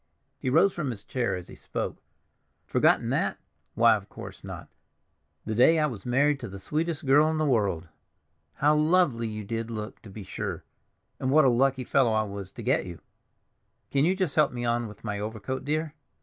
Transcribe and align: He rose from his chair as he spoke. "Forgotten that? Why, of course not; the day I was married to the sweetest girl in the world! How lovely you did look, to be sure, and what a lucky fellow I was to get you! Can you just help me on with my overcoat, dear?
He 0.39 0.49
rose 0.49 0.73
from 0.73 0.89
his 0.89 1.03
chair 1.03 1.35
as 1.35 1.47
he 1.47 1.53
spoke. 1.53 2.01
"Forgotten 2.65 3.11
that? 3.11 3.37
Why, 3.75 3.93
of 3.95 4.09
course 4.09 4.43
not; 4.43 4.67
the 5.45 5.53
day 5.53 5.77
I 5.77 5.85
was 5.85 6.07
married 6.07 6.39
to 6.39 6.47
the 6.47 6.57
sweetest 6.57 7.05
girl 7.05 7.29
in 7.29 7.37
the 7.37 7.45
world! 7.45 7.87
How 8.55 8.75
lovely 8.75 9.27
you 9.27 9.43
did 9.43 9.69
look, 9.69 10.01
to 10.01 10.09
be 10.09 10.23
sure, 10.23 10.63
and 11.19 11.29
what 11.29 11.45
a 11.45 11.49
lucky 11.49 11.83
fellow 11.83 12.13
I 12.13 12.23
was 12.23 12.51
to 12.53 12.63
get 12.63 12.87
you! 12.87 12.99
Can 13.91 14.03
you 14.03 14.15
just 14.15 14.35
help 14.35 14.51
me 14.51 14.65
on 14.65 14.87
with 14.87 15.03
my 15.03 15.19
overcoat, 15.19 15.65
dear? 15.65 15.93